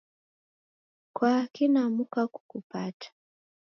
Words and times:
kwaki 1.15 1.65
namuka 1.73 2.21
kukupata? 2.33 3.07